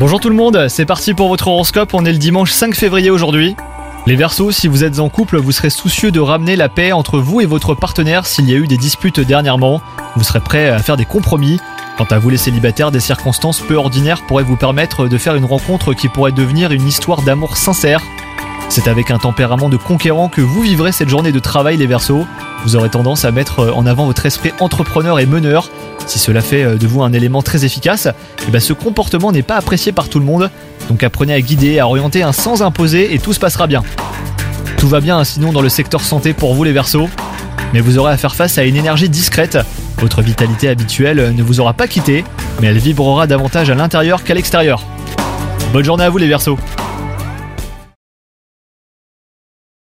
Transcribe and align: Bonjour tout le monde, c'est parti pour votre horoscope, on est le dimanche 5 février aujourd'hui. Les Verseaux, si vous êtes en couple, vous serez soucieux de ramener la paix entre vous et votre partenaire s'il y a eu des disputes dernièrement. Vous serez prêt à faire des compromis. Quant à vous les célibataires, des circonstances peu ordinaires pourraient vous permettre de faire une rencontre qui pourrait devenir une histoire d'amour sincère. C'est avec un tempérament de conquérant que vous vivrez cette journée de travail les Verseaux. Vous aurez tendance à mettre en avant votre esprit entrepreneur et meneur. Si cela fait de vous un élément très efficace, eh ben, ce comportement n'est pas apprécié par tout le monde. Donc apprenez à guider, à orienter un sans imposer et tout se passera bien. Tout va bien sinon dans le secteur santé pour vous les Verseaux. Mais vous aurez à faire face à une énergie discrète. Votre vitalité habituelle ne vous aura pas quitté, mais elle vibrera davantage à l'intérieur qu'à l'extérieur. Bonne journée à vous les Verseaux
Bonjour 0.00 0.18
tout 0.18 0.28
le 0.28 0.34
monde, 0.34 0.66
c'est 0.68 0.84
parti 0.84 1.14
pour 1.14 1.28
votre 1.28 1.46
horoscope, 1.46 1.94
on 1.94 2.04
est 2.04 2.10
le 2.10 2.18
dimanche 2.18 2.50
5 2.50 2.74
février 2.74 3.08
aujourd'hui. 3.08 3.54
Les 4.04 4.16
Verseaux, 4.16 4.50
si 4.50 4.66
vous 4.66 4.82
êtes 4.82 4.98
en 4.98 5.08
couple, 5.08 5.36
vous 5.36 5.52
serez 5.52 5.70
soucieux 5.70 6.10
de 6.10 6.18
ramener 6.18 6.56
la 6.56 6.68
paix 6.68 6.90
entre 6.90 7.20
vous 7.20 7.40
et 7.40 7.46
votre 7.46 7.76
partenaire 7.76 8.26
s'il 8.26 8.50
y 8.50 8.52
a 8.52 8.56
eu 8.56 8.66
des 8.66 8.76
disputes 8.76 9.20
dernièrement. 9.20 9.80
Vous 10.16 10.24
serez 10.24 10.40
prêt 10.40 10.70
à 10.70 10.80
faire 10.80 10.96
des 10.96 11.04
compromis. 11.04 11.60
Quant 11.96 12.08
à 12.10 12.18
vous 12.18 12.30
les 12.30 12.36
célibataires, 12.36 12.90
des 12.90 12.98
circonstances 12.98 13.60
peu 13.60 13.76
ordinaires 13.76 14.26
pourraient 14.26 14.42
vous 14.42 14.56
permettre 14.56 15.06
de 15.06 15.18
faire 15.18 15.36
une 15.36 15.44
rencontre 15.44 15.94
qui 15.94 16.08
pourrait 16.08 16.32
devenir 16.32 16.72
une 16.72 16.88
histoire 16.88 17.22
d'amour 17.22 17.56
sincère. 17.56 18.02
C'est 18.70 18.88
avec 18.88 19.12
un 19.12 19.18
tempérament 19.18 19.68
de 19.68 19.76
conquérant 19.76 20.28
que 20.28 20.40
vous 20.40 20.62
vivrez 20.62 20.90
cette 20.90 21.10
journée 21.10 21.30
de 21.30 21.38
travail 21.38 21.76
les 21.76 21.86
Verseaux. 21.86 22.26
Vous 22.64 22.74
aurez 22.74 22.90
tendance 22.90 23.24
à 23.24 23.30
mettre 23.30 23.72
en 23.72 23.86
avant 23.86 24.06
votre 24.06 24.26
esprit 24.26 24.50
entrepreneur 24.58 25.20
et 25.20 25.26
meneur. 25.26 25.70
Si 26.06 26.18
cela 26.18 26.40
fait 26.40 26.76
de 26.76 26.86
vous 26.86 27.02
un 27.02 27.12
élément 27.12 27.42
très 27.42 27.64
efficace, 27.64 28.08
eh 28.46 28.50
ben, 28.50 28.60
ce 28.60 28.72
comportement 28.72 29.32
n'est 29.32 29.42
pas 29.42 29.56
apprécié 29.56 29.92
par 29.92 30.08
tout 30.08 30.18
le 30.18 30.24
monde. 30.24 30.50
Donc 30.88 31.02
apprenez 31.02 31.32
à 31.32 31.40
guider, 31.40 31.78
à 31.78 31.88
orienter 31.88 32.22
un 32.22 32.32
sans 32.32 32.62
imposer 32.62 33.14
et 33.14 33.18
tout 33.18 33.32
se 33.32 33.40
passera 33.40 33.66
bien. 33.66 33.82
Tout 34.76 34.88
va 34.88 35.00
bien 35.00 35.24
sinon 35.24 35.52
dans 35.52 35.62
le 35.62 35.68
secteur 35.68 36.02
santé 36.02 36.34
pour 36.34 36.54
vous 36.54 36.64
les 36.64 36.72
Verseaux. 36.72 37.08
Mais 37.72 37.80
vous 37.80 37.98
aurez 37.98 38.12
à 38.12 38.16
faire 38.16 38.34
face 38.34 38.58
à 38.58 38.64
une 38.64 38.76
énergie 38.76 39.08
discrète. 39.08 39.58
Votre 39.98 40.22
vitalité 40.22 40.68
habituelle 40.68 41.34
ne 41.34 41.42
vous 41.42 41.60
aura 41.60 41.72
pas 41.72 41.88
quitté, 41.88 42.24
mais 42.60 42.66
elle 42.68 42.78
vibrera 42.78 43.26
davantage 43.26 43.70
à 43.70 43.74
l'intérieur 43.74 44.22
qu'à 44.22 44.34
l'extérieur. 44.34 44.84
Bonne 45.72 45.84
journée 45.84 46.04
à 46.04 46.10
vous 46.10 46.18
les 46.18 46.28
Verseaux 46.28 46.58